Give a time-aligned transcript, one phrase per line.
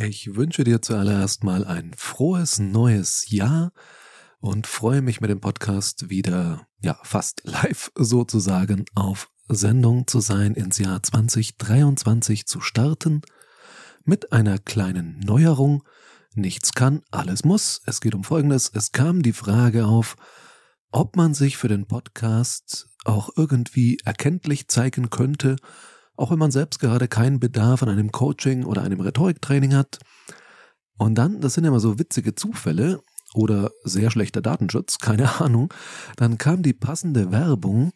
[0.00, 3.72] Ich wünsche dir zuallererst mal ein frohes neues Jahr
[4.38, 10.54] und freue mich mit dem Podcast wieder, ja, fast live sozusagen auf Sendung zu sein,
[10.54, 13.22] ins Jahr 2023 zu starten
[14.04, 15.82] mit einer kleinen Neuerung.
[16.32, 17.82] Nichts kann, alles muss.
[17.84, 18.70] Es geht um Folgendes.
[18.72, 20.14] Es kam die Frage auf,
[20.92, 25.56] ob man sich für den Podcast auch irgendwie erkenntlich zeigen könnte,
[26.18, 30.00] auch wenn man selbst gerade keinen Bedarf an einem Coaching oder einem Rhetoriktraining hat.
[30.98, 33.00] Und dann, das sind immer so witzige Zufälle
[33.34, 35.72] oder sehr schlechter Datenschutz, keine Ahnung,
[36.16, 37.92] dann kam die passende Werbung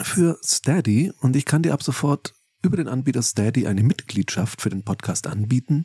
[0.00, 2.32] für Steady und ich kann dir ab sofort
[2.62, 5.84] über den Anbieter Steady eine Mitgliedschaft für den Podcast anbieten.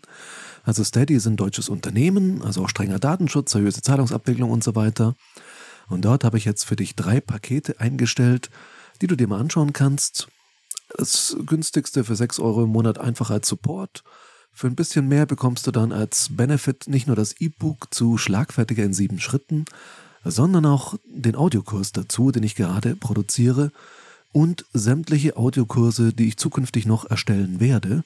[0.63, 5.15] Also Steady ist ein deutsches Unternehmen, also auch strenger Datenschutz, seriöse Zahlungsabwicklung und so weiter.
[5.89, 8.49] Und dort habe ich jetzt für dich drei Pakete eingestellt,
[9.01, 10.29] die du dir mal anschauen kannst.
[10.97, 14.03] Das günstigste für 6 Euro im Monat einfach als Support.
[14.51, 18.83] Für ein bisschen mehr bekommst du dann als Benefit nicht nur das E-Book zu Schlagfertiger
[18.83, 19.65] in sieben Schritten,
[20.25, 23.71] sondern auch den Audiokurs dazu, den ich gerade produziere
[24.31, 28.03] und sämtliche Audiokurse, die ich zukünftig noch erstellen werde.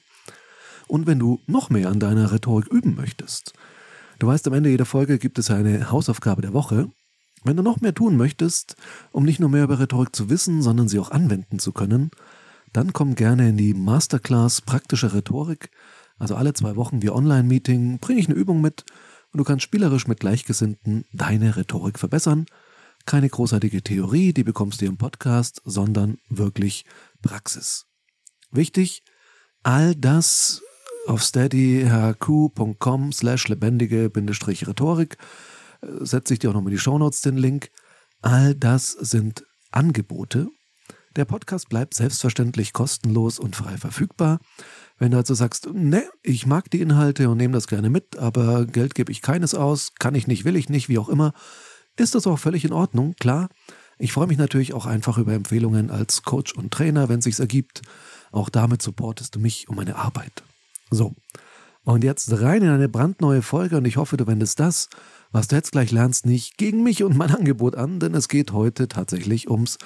[0.86, 3.54] Und wenn du noch mehr an deiner Rhetorik üben möchtest,
[4.18, 6.88] du weißt, am Ende jeder Folge gibt es eine Hausaufgabe der Woche.
[7.42, 8.76] Wenn du noch mehr tun möchtest,
[9.12, 12.10] um nicht nur mehr über Rhetorik zu wissen, sondern sie auch anwenden zu können,
[12.74, 15.70] dann komm gerne in die Masterclass Praktische Rhetorik.
[16.18, 18.84] Also alle zwei Wochen wie Online-Meeting bringe ich eine Übung mit
[19.32, 22.46] und du kannst spielerisch mit Gleichgesinnten deine Rhetorik verbessern.
[23.06, 26.84] Keine großartige Theorie, die bekommst du im Podcast, sondern wirklich
[27.22, 27.86] Praxis.
[28.50, 29.04] Wichtig,
[29.62, 30.60] all das
[31.06, 35.16] auf steadyhq.com slash lebendige-rhetorik
[35.80, 37.70] äh, setze ich dir auch nochmal in die Shownotes den Link.
[38.20, 40.48] All das sind Angebote,
[41.16, 44.38] der Podcast bleibt selbstverständlich kostenlos und frei verfügbar.
[44.98, 48.66] Wenn du also sagst, ne, ich mag die Inhalte und nehme das gerne mit, aber
[48.66, 51.32] Geld gebe ich keines aus, kann ich nicht, will ich nicht, wie auch immer,
[51.96, 53.48] ist das auch völlig in Ordnung, klar.
[53.98, 57.82] Ich freue mich natürlich auch einfach über Empfehlungen als Coach und Trainer, wenn sich's ergibt.
[58.32, 60.42] Auch damit supportest du mich um meine Arbeit.
[60.90, 61.14] So.
[61.84, 64.88] Und jetzt rein in eine brandneue Folge und ich hoffe, du wendest das,
[65.30, 68.52] was du jetzt gleich lernst, nicht gegen mich und mein Angebot an, denn es geht
[68.52, 69.78] heute tatsächlich ums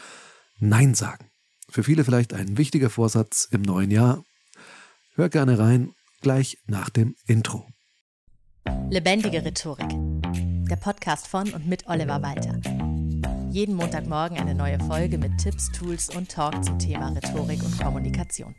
[0.61, 1.31] Nein sagen.
[1.71, 4.25] Für viele vielleicht ein wichtiger Vorsatz im neuen Jahr.
[5.15, 7.69] Hör gerne rein, gleich nach dem Intro.
[8.91, 9.89] Lebendige Rhetorik.
[10.69, 12.59] Der Podcast von und mit Oliver Walter.
[13.53, 18.57] Jeden Montagmorgen eine neue Folge mit Tipps, Tools und Talk zum Thema Rhetorik und Kommunikation.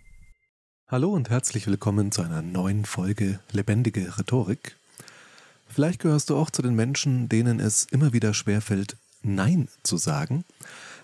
[0.88, 4.78] Hallo und herzlich willkommen zu einer neuen Folge Lebendige Rhetorik.
[5.68, 10.46] Vielleicht gehörst du auch zu den Menschen, denen es immer wieder schwerfällt, Nein zu sagen.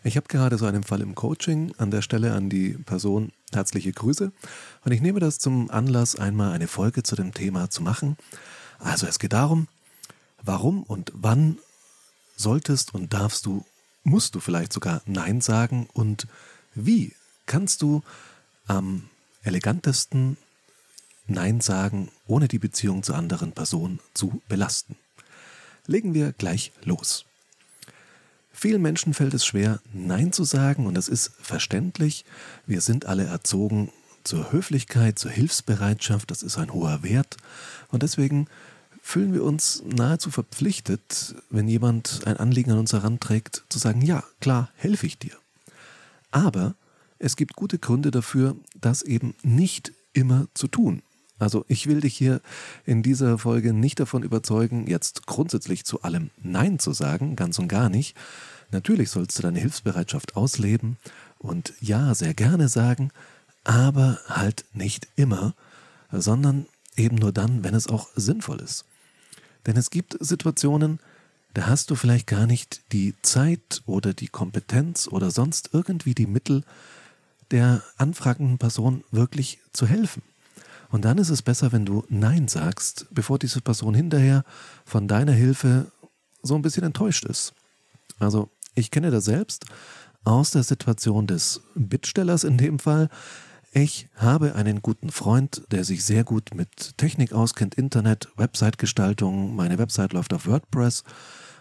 [0.05, 1.73] Ich habe gerade so einen Fall im Coaching.
[1.79, 4.31] An der Stelle an die Person herzliche Grüße.
[4.83, 8.15] Und ich nehme das zum Anlass, einmal eine Folge zu dem Thema zu machen.
[8.77, 9.67] Also es geht darum,
[10.43, 11.57] warum und wann
[12.37, 13.65] solltest und darfst du,
[14.03, 16.27] musst du vielleicht sogar Nein sagen und
[16.75, 17.15] wie
[17.47, 18.03] kannst du
[18.67, 19.09] am
[19.41, 20.37] elegantesten
[21.25, 24.97] Nein sagen, ohne die Beziehung zur anderen Person zu belasten.
[25.87, 27.25] Legen wir gleich los.
[28.57, 32.23] Vielen Menschen fällt es schwer, Nein zu sagen, und das ist verständlich.
[32.65, 33.91] Wir sind alle erzogen
[34.23, 37.35] zur Höflichkeit, zur Hilfsbereitschaft, das ist ein hoher Wert.
[37.89, 38.47] Und deswegen
[39.01, 44.23] fühlen wir uns nahezu verpflichtet, wenn jemand ein Anliegen an uns heranträgt, zu sagen, ja,
[44.39, 45.35] klar, helfe ich dir.
[46.31, 46.75] Aber
[47.19, 51.03] es gibt gute Gründe dafür, das eben nicht immer zu tun.
[51.45, 52.41] Also ich will dich hier
[52.87, 57.67] in dieser Folge nicht davon überzeugen, jetzt grundsätzlich zu allem Nein zu sagen, ganz und
[57.67, 58.17] gar nicht.
[58.71, 60.97] Natürlich sollst du deine Hilfsbereitschaft ausleben
[61.37, 63.11] und ja, sehr gerne sagen,
[63.63, 65.53] aber halt nicht immer,
[66.11, 66.65] sondern
[66.97, 68.85] eben nur dann, wenn es auch sinnvoll ist.
[69.67, 70.99] Denn es gibt Situationen,
[71.53, 76.25] da hast du vielleicht gar nicht die Zeit oder die Kompetenz oder sonst irgendwie die
[76.25, 76.63] Mittel,
[77.51, 80.23] der anfragenden Person wirklich zu helfen.
[80.95, 84.45] Und dann ist es besser, wenn du Nein sagst, bevor diese Person hinterher
[84.85, 85.91] von deiner Hilfe
[86.41, 87.53] so ein bisschen enttäuscht ist.
[88.17, 89.65] Also ich kenne das selbst
[90.23, 93.09] aus der Situation des Bittstellers in dem Fall.
[93.73, 99.53] Ich habe einen guten Freund, der sich sehr gut mit Technik auskennt, Internet, Website-Gestaltung.
[99.53, 101.03] Meine Website läuft auf WordPress.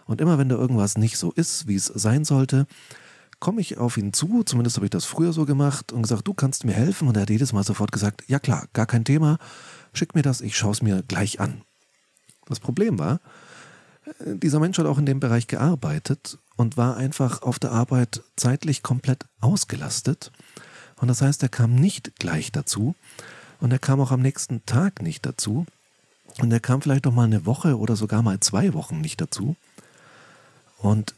[0.05, 2.67] Und immer wenn da irgendwas nicht so ist, wie es sein sollte,
[3.39, 6.33] komme ich auf ihn zu, zumindest habe ich das früher so gemacht und gesagt, du
[6.33, 7.07] kannst mir helfen.
[7.07, 9.37] Und er hat jedes Mal sofort gesagt, ja klar, gar kein Thema,
[9.93, 11.61] schick mir das, ich schaue es mir gleich an.
[12.47, 13.19] Das Problem war,
[14.19, 18.23] äh, dieser Mensch hat auch in dem Bereich gearbeitet und war einfach auf der Arbeit
[18.35, 20.31] zeitlich komplett ausgelastet.
[20.97, 22.95] Und das heißt, er kam nicht gleich dazu
[23.59, 25.65] und er kam auch am nächsten Tag nicht dazu.
[26.41, 29.55] und er kam vielleicht noch mal eine Woche oder sogar mal zwei Wochen nicht dazu.
[30.77, 31.15] Und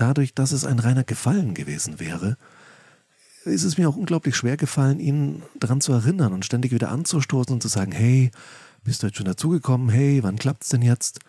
[0.00, 2.36] dadurch, dass es ein reiner Gefallen gewesen wäre,
[3.44, 7.54] ist es mir auch unglaublich schwer gefallen, ihn daran zu erinnern und ständig wieder anzustoßen
[7.54, 8.30] und zu sagen, hey,
[8.84, 9.88] bist du jetzt schon dazugekommen?
[9.88, 11.20] Hey, wann klappt's denn jetzt?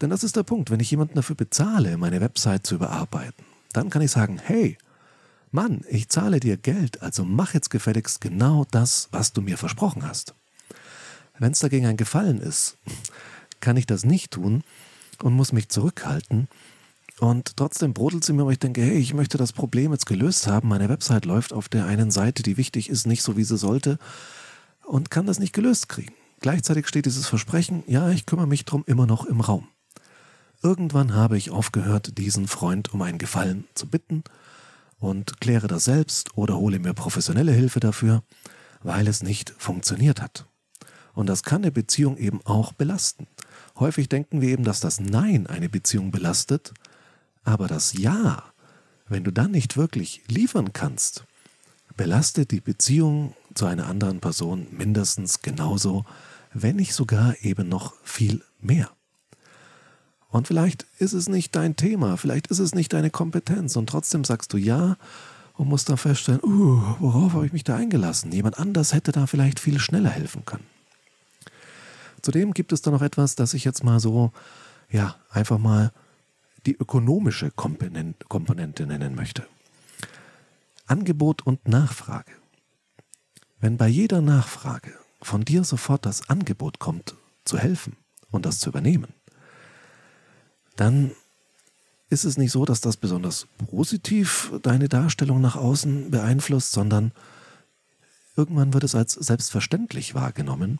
[0.00, 3.90] Denn das ist der Punkt, wenn ich jemanden dafür bezahle, meine Website zu überarbeiten, dann
[3.90, 4.76] kann ich sagen, hey,
[5.50, 10.06] Mann, ich zahle dir Geld, also mach jetzt gefälligst genau das, was du mir versprochen
[10.06, 10.34] hast.
[11.38, 12.78] Wenn es dagegen ein Gefallen ist,
[13.60, 14.64] kann ich das nicht tun
[15.22, 16.48] und muss mich zurückhalten
[17.22, 20.48] und trotzdem brodelt sie mir, weil ich denke, hey, ich möchte das Problem jetzt gelöst
[20.48, 20.66] haben.
[20.66, 23.98] Meine Website läuft auf der einen Seite, die wichtig ist, nicht so, wie sie sollte
[24.84, 26.12] und kann das nicht gelöst kriegen.
[26.40, 29.68] Gleichzeitig steht dieses Versprechen, ja, ich kümmere mich drum immer noch im Raum.
[30.64, 34.24] Irgendwann habe ich aufgehört, diesen Freund um einen Gefallen zu bitten
[34.98, 38.24] und kläre das selbst oder hole mir professionelle Hilfe dafür,
[38.82, 40.46] weil es nicht funktioniert hat.
[41.14, 43.28] Und das kann eine Beziehung eben auch belasten.
[43.78, 46.74] Häufig denken wir eben, dass das Nein eine Beziehung belastet,
[47.44, 48.44] aber das Ja,
[49.08, 51.24] wenn du dann nicht wirklich liefern kannst,
[51.96, 56.04] belastet die Beziehung zu einer anderen Person mindestens genauso,
[56.54, 58.90] wenn nicht sogar eben noch viel mehr.
[60.28, 64.24] Und vielleicht ist es nicht dein Thema, vielleicht ist es nicht deine Kompetenz und trotzdem
[64.24, 64.96] sagst du ja
[65.54, 68.32] und musst dann feststellen, uh, worauf habe ich mich da eingelassen?
[68.32, 70.64] Jemand anders hätte da vielleicht viel schneller helfen können.
[72.22, 74.32] Zudem gibt es da noch etwas, das ich jetzt mal so,
[74.90, 75.92] ja, einfach mal
[76.66, 79.46] die ökonomische Komponente nennen möchte.
[80.86, 82.32] Angebot und Nachfrage.
[83.60, 87.14] Wenn bei jeder Nachfrage von dir sofort das Angebot kommt,
[87.44, 87.96] zu helfen
[88.30, 89.14] und das zu übernehmen,
[90.76, 91.12] dann
[92.10, 97.12] ist es nicht so, dass das besonders positiv deine Darstellung nach außen beeinflusst, sondern
[98.36, 100.78] irgendwann wird es als selbstverständlich wahrgenommen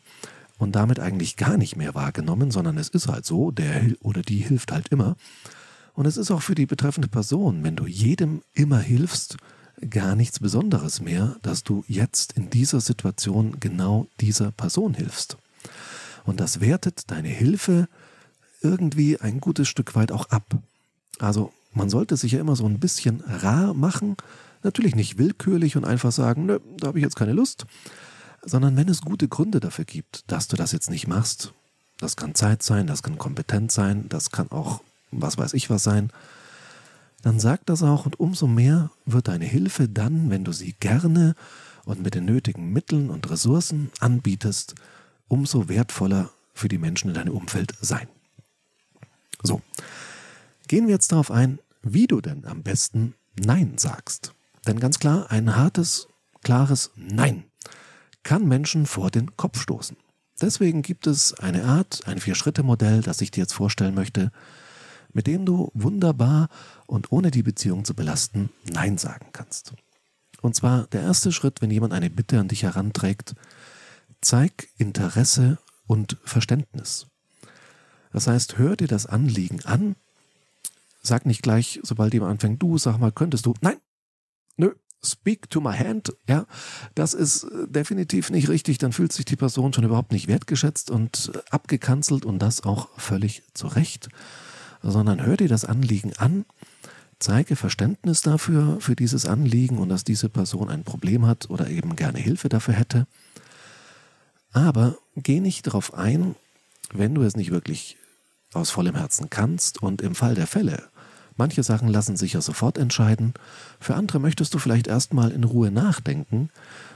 [0.57, 4.37] und damit eigentlich gar nicht mehr wahrgenommen, sondern es ist halt so, der oder die
[4.37, 5.15] hilft halt immer.
[5.93, 9.37] Und es ist auch für die betreffende Person, wenn du jedem immer hilfst,
[9.89, 15.37] gar nichts Besonderes mehr, dass du jetzt in dieser Situation genau dieser Person hilfst.
[16.25, 17.87] Und das wertet deine Hilfe
[18.61, 20.45] irgendwie ein gutes Stück weit auch ab.
[21.19, 24.15] Also man sollte sich ja immer so ein bisschen rar machen,
[24.63, 27.65] natürlich nicht willkürlich und einfach sagen, nö, da habe ich jetzt keine Lust,
[28.41, 31.53] sondern wenn es gute Gründe dafür gibt, dass du das jetzt nicht machst,
[31.99, 34.81] das kann Zeit sein, das kann Kompetenz sein, das kann auch
[35.21, 36.11] was weiß ich was sein,
[37.21, 41.35] dann sag das auch und umso mehr wird deine Hilfe dann, wenn du sie gerne
[41.85, 44.75] und mit den nötigen Mitteln und Ressourcen anbietest,
[45.27, 48.07] umso wertvoller für die Menschen in deinem Umfeld sein.
[49.41, 49.61] So,
[50.67, 54.33] gehen wir jetzt darauf ein, wie du denn am besten Nein sagst.
[54.67, 56.07] Denn ganz klar, ein hartes,
[56.43, 57.45] klares Nein
[58.23, 59.97] kann Menschen vor den Kopf stoßen.
[60.41, 64.31] Deswegen gibt es eine Art, ein Vier-Schritte-Modell, das ich dir jetzt vorstellen möchte,
[65.13, 66.49] mit dem du wunderbar
[66.85, 69.73] und ohne die Beziehung zu belasten Nein sagen kannst.
[70.41, 73.35] Und zwar der erste Schritt, wenn jemand eine Bitte an dich heranträgt,
[74.21, 75.57] zeig Interesse
[75.87, 77.07] und Verständnis.
[78.11, 79.95] Das heißt, hör dir das Anliegen an,
[81.01, 83.77] sag nicht gleich, sobald jemand anfängt, du, sag mal, könntest du, nein,
[84.57, 84.71] nö,
[85.03, 86.45] speak to my hand, ja,
[86.95, 90.91] das ist äh, definitiv nicht richtig, dann fühlt sich die Person schon überhaupt nicht wertgeschätzt
[90.91, 94.09] und abgekanzelt und das auch völlig zu Recht
[94.83, 96.45] sondern hör dir das Anliegen an,
[97.19, 101.95] zeige Verständnis dafür, für dieses Anliegen und dass diese Person ein Problem hat oder eben
[101.95, 103.07] gerne Hilfe dafür hätte.
[104.51, 106.35] Aber geh nicht darauf ein,
[106.93, 107.97] wenn du es nicht wirklich
[108.53, 110.83] aus vollem Herzen kannst und im Fall der Fälle.
[111.35, 113.33] Manche Sachen lassen sich ja sofort entscheiden,
[113.79, 116.49] für andere möchtest du vielleicht erstmal in Ruhe nachdenken,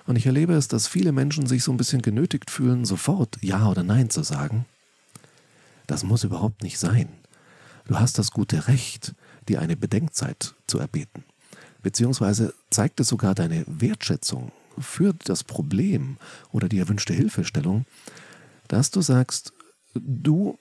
[0.06, 3.68] und ich erlebe es, dass viele Menschen sich so ein bisschen genötigt fühlen, sofort Ja
[3.68, 4.66] oder Nein zu sagen.
[5.86, 7.10] Das muss überhaupt nicht sein.
[7.88, 9.16] Du hast das gute Recht,
[9.48, 11.24] dir eine Bedenkzeit zu erbeten.
[11.82, 16.18] Beziehungsweise zeigt es sogar deine Wertschätzung für das Problem
[16.52, 17.86] oder die erwünschte Hilfestellung,
[18.68, 19.54] dass du sagst,
[19.96, 20.58] du,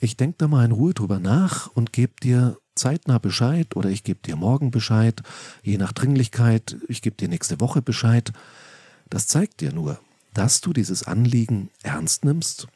[0.00, 4.02] ich denke da mal in Ruhe drüber nach und gebe dir zeitnah Bescheid oder ich
[4.02, 5.22] gebe dir morgen Bescheid,
[5.62, 8.32] je nach Dringlichkeit, ich gebe dir nächste Woche Bescheid.
[9.08, 10.00] Das zeigt dir nur,
[10.34, 12.66] dass du dieses Anliegen ernst nimmst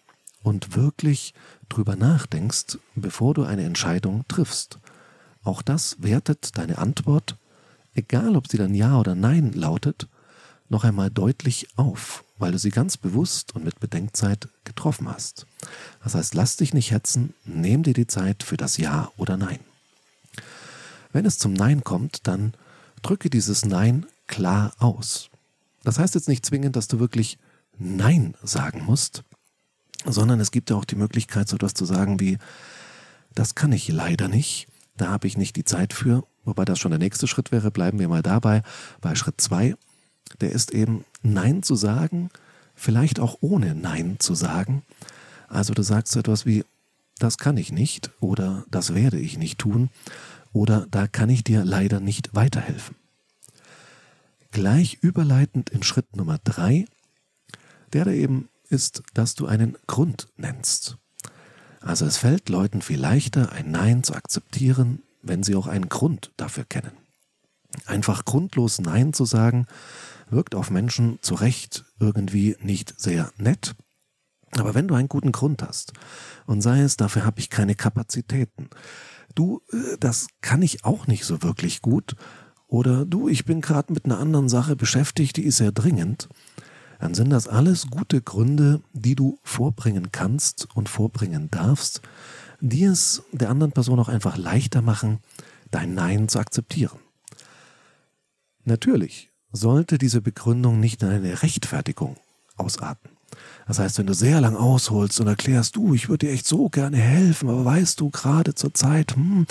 [0.43, 1.35] und wirklich
[1.69, 4.79] drüber nachdenkst, bevor du eine Entscheidung triffst.
[5.43, 7.37] Auch das wertet deine Antwort,
[7.95, 10.09] egal ob sie dann Ja oder Nein lautet,
[10.69, 15.47] noch einmal deutlich auf, weil du sie ganz bewusst und mit Bedenkzeit getroffen hast.
[16.03, 19.59] Das heißt, lass dich nicht hetzen, nimm dir die Zeit für das Ja oder Nein.
[21.13, 22.55] Wenn es zum Nein kommt, dann
[23.03, 25.29] drücke dieses Nein klar aus.
[25.83, 27.39] Das heißt jetzt nicht zwingend, dass du wirklich
[27.79, 29.25] Nein sagen musst,
[30.07, 32.39] sondern es gibt ja auch die Möglichkeit, so etwas zu sagen wie,
[33.35, 36.91] das kann ich leider nicht, da habe ich nicht die Zeit für, wobei das schon
[36.91, 38.63] der nächste Schritt wäre, bleiben wir mal dabei,
[39.01, 39.75] bei Schritt zwei,
[40.41, 42.31] der ist eben Nein zu sagen,
[42.75, 44.83] vielleicht auch ohne Nein zu sagen.
[45.49, 46.65] Also du sagst etwas wie,
[47.19, 49.91] das kann ich nicht oder das werde ich nicht tun
[50.53, 52.97] oder da kann ich dir leider nicht weiterhelfen.
[54.53, 56.87] Gleich überleitend in Schritt Nummer drei,
[57.93, 60.97] der da eben ist, dass du einen Grund nennst.
[61.81, 66.33] Also es fällt Leuten viel leichter, ein Nein zu akzeptieren, wenn sie auch einen Grund
[66.37, 66.93] dafür kennen.
[67.87, 69.67] Einfach grundlos Nein zu sagen,
[70.29, 73.75] wirkt auf Menschen zu Recht irgendwie nicht sehr nett.
[74.53, 75.93] Aber wenn du einen guten Grund hast
[76.47, 78.69] und sei es, dafür habe ich keine Kapazitäten,
[79.35, 82.17] du, äh, das kann ich auch nicht so wirklich gut,
[82.67, 86.29] oder du, ich bin gerade mit einer anderen Sache beschäftigt, die ist sehr dringend,
[87.01, 92.03] dann sind das alles gute Gründe, die du vorbringen kannst und vorbringen darfst,
[92.61, 95.19] die es der anderen Person auch einfach leichter machen,
[95.71, 96.99] dein Nein zu akzeptieren.
[98.65, 102.17] Natürlich sollte diese Begründung nicht in eine Rechtfertigung
[102.57, 103.10] ausarten.
[103.67, 106.69] Das heißt, wenn du sehr lang ausholst und erklärst, du, ich würde dir echt so
[106.69, 109.47] gerne helfen, aber weißt du, gerade zur Zeit, hm,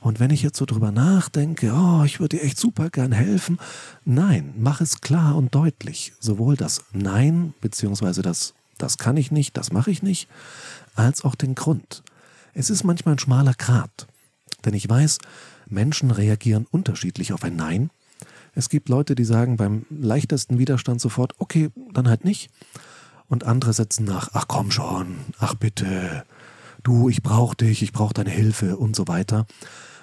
[0.00, 3.58] und wenn ich jetzt so drüber nachdenke, oh, ich würde dir echt super gern helfen,
[4.04, 6.12] nein, mach es klar und deutlich.
[6.18, 10.28] Sowohl das Nein, beziehungsweise das, das kann ich nicht, das mache ich nicht,
[10.96, 12.02] als auch den Grund.
[12.54, 14.08] Es ist manchmal ein schmaler Grat,
[14.64, 15.18] denn ich weiß,
[15.68, 17.90] Menschen reagieren unterschiedlich auf ein Nein.
[18.54, 22.50] Es gibt Leute, die sagen beim leichtesten Widerstand sofort, okay, dann halt nicht
[23.32, 26.26] und andere setzen nach, ach komm schon, ach bitte,
[26.82, 29.46] du, ich brauche dich, ich brauche deine Hilfe und so weiter.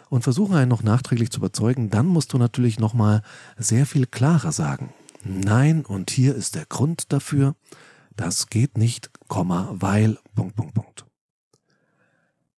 [0.10, 3.22] Und versuchen einen noch nachträglich zu überzeugen, dann musst du natürlich nochmal
[3.56, 4.92] sehr viel klarer sagen.
[5.24, 7.54] Nein, und hier ist der Grund dafür,
[8.16, 11.06] das geht nicht, Komma, weil, Punkt, Punkt, Punkt.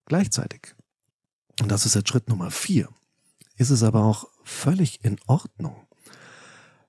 [0.05, 0.73] Gleichzeitig,
[1.61, 2.87] und das ist jetzt Schritt Nummer vier,
[3.57, 5.75] ist es aber auch völlig in Ordnung,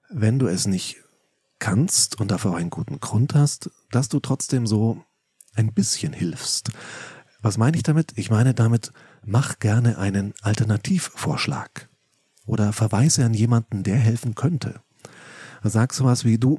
[0.08, 1.01] wenn du es nicht
[1.62, 5.00] kannst und dafür auch einen guten Grund hast, dass du trotzdem so
[5.54, 6.73] ein bisschen hilfst.
[7.40, 8.14] Was meine ich damit?
[8.16, 8.90] Ich meine damit,
[9.25, 11.88] mach gerne einen Alternativvorschlag
[12.47, 14.81] oder verweise an jemanden, der helfen könnte.
[15.62, 16.59] Sag sowas wie du,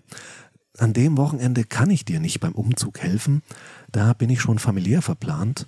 [0.77, 3.43] an dem Wochenende kann ich dir nicht beim Umzug helfen,
[3.91, 5.65] da bin ich schon familiär verplant,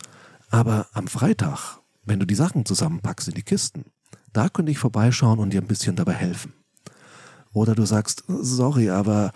[0.50, 3.84] aber am Freitag, wenn du die Sachen zusammenpackst in die Kisten,
[4.32, 6.54] da könnte ich vorbeischauen und dir ein bisschen dabei helfen.
[7.56, 9.32] Oder du sagst, sorry, aber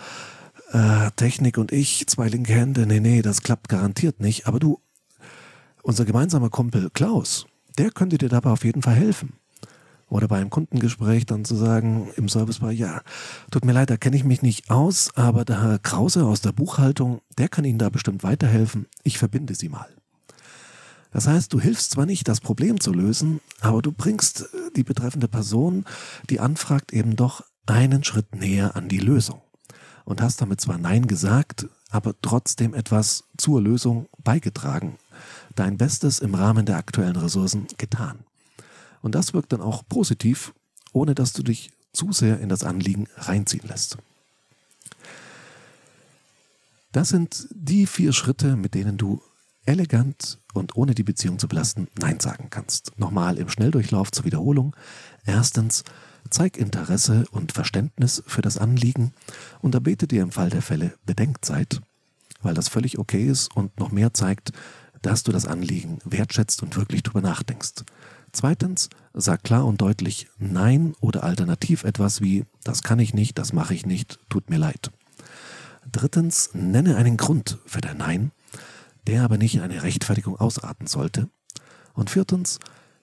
[0.74, 4.46] äh, Technik und ich, zwei linke Hände, nee, nee, das klappt garantiert nicht.
[4.46, 4.82] Aber du,
[5.84, 7.48] unser gemeinsamer Kumpel Klaus,
[7.78, 9.34] der könnte dir dabei auf jeden Fall helfen.
[10.10, 13.04] Oder bei einem Kundengespräch dann zu sagen im Servicebar, ja,
[13.52, 16.52] tut mir leid, da kenne ich mich nicht aus, aber der Herr Krause aus der
[16.52, 18.88] Buchhaltung, der kann Ihnen da bestimmt weiterhelfen.
[19.04, 19.88] Ich verbinde Sie mal.
[21.12, 25.30] Das heißt, du hilfst zwar nicht, das Problem zu lösen, aber du bringst die betreffende
[25.30, 25.86] Person,
[26.30, 29.42] die anfragt, eben doch einen Schritt näher an die Lösung
[30.06, 34.98] und hast damit zwar Nein gesagt, aber trotzdem etwas zur Lösung beigetragen,
[35.56, 38.20] dein Bestes im Rahmen der aktuellen Ressourcen getan.
[39.02, 40.54] Und das wirkt dann auch positiv,
[40.94, 43.98] ohne dass du dich zu sehr in das Anliegen reinziehen lässt.
[46.92, 49.22] Das sind die vier Schritte, mit denen du
[49.66, 52.98] elegant und ohne die Beziehung zu belasten Nein sagen kannst.
[52.98, 54.76] Nochmal im Schnelldurchlauf zur Wiederholung.
[55.26, 55.84] Erstens,
[56.30, 59.14] Zeig Interesse und Verständnis für das Anliegen
[59.62, 61.82] und erbete dir im Fall der Fälle Bedenkzeit,
[62.42, 64.52] weil das völlig okay ist und noch mehr zeigt,
[65.02, 67.84] dass du das Anliegen wertschätzt und wirklich drüber nachdenkst.
[68.32, 73.54] Zweitens, sag klar und deutlich Nein oder alternativ etwas wie das kann ich nicht, das
[73.54, 74.92] mache ich nicht, tut mir leid.
[75.92, 78.32] Drittens, nenne einen Grund für dein Nein,
[79.08, 81.30] der aber nicht in eine Rechtfertigung ausarten sollte.
[81.94, 82.60] Und viertens,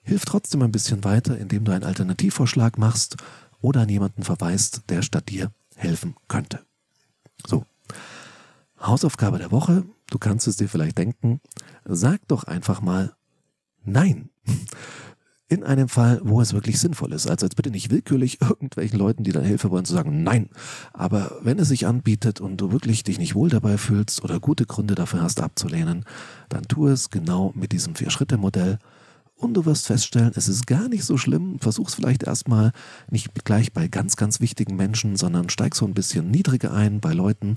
[0.07, 3.17] Hilf trotzdem ein bisschen weiter, indem du einen Alternativvorschlag machst
[3.59, 6.61] oder an jemanden verweist, der statt dir helfen könnte.
[7.45, 7.65] So.
[8.79, 11.41] Hausaufgabe der Woche, du kannst es dir vielleicht denken,
[11.83, 13.15] sag doch einfach mal
[13.83, 14.29] Nein.
[15.49, 17.29] In einem Fall, wo es wirklich sinnvoll ist.
[17.29, 20.49] Also jetzt bitte nicht willkürlich irgendwelchen Leuten, die dann Hilfe wollen, zu sagen Nein.
[20.93, 24.65] Aber wenn es sich anbietet und du wirklich dich nicht wohl dabei fühlst oder gute
[24.65, 26.05] Gründe dafür hast abzulehnen,
[26.47, 28.79] dann tu es genau mit diesem Vier-Schritte-Modell
[29.37, 31.59] und du wirst feststellen, es ist gar nicht so schlimm.
[31.59, 32.71] Versuch's vielleicht erstmal
[33.09, 37.13] nicht gleich bei ganz, ganz wichtigen Menschen, sondern steig so ein bisschen niedriger ein bei
[37.13, 37.55] Leuten,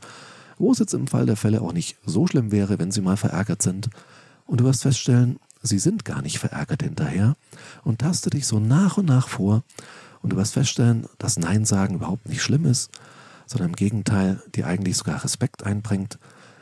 [0.59, 3.17] wo es jetzt im Fall der Fälle auch nicht so schlimm wäre, wenn sie mal
[3.17, 3.89] verärgert sind.
[4.47, 7.37] Und du wirst feststellen, sie sind gar nicht verärgert hinterher
[7.83, 9.63] und taste dich so nach und nach vor
[10.21, 12.91] und du wirst feststellen, dass Nein sagen überhaupt nicht schlimm ist,
[13.47, 16.19] sondern im Gegenteil dir eigentlich sogar Respekt einbringt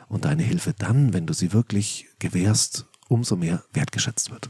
[0.07, 4.49] und deine Hilfe dann, wenn du sie wirklich gewährst, umso mehr wertgeschätzt wird.